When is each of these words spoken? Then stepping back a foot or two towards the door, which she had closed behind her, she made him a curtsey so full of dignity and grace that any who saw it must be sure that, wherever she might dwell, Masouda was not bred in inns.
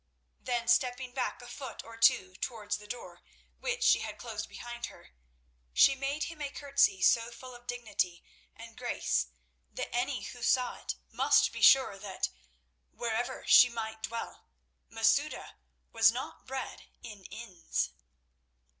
Then 0.39 0.67
stepping 0.67 1.13
back 1.13 1.43
a 1.43 1.47
foot 1.47 1.83
or 1.85 1.95
two 1.95 2.35
towards 2.37 2.77
the 2.77 2.87
door, 2.87 3.21
which 3.59 3.83
she 3.83 3.99
had 3.99 4.17
closed 4.17 4.49
behind 4.49 4.87
her, 4.87 5.11
she 5.73 5.93
made 5.93 6.23
him 6.23 6.41
a 6.41 6.49
curtsey 6.49 7.03
so 7.03 7.29
full 7.29 7.53
of 7.53 7.67
dignity 7.67 8.23
and 8.55 8.75
grace 8.75 9.27
that 9.71 9.93
any 9.93 10.23
who 10.23 10.41
saw 10.41 10.73
it 10.77 10.95
must 11.11 11.53
be 11.53 11.61
sure 11.61 11.99
that, 11.99 12.29
wherever 12.89 13.45
she 13.45 13.69
might 13.69 14.01
dwell, 14.01 14.47
Masouda 14.89 15.57
was 15.91 16.11
not 16.11 16.47
bred 16.47 16.87
in 17.03 17.25
inns. 17.25 17.91